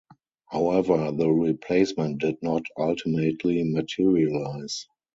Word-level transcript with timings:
However, 0.49 1.11
the 1.11 1.29
replacement 1.29 2.21
did 2.21 2.41
not 2.41 2.65
ultimately 2.75 3.63
materialize. 3.63 4.87